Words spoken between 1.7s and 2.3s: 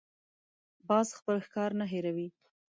نه هېروي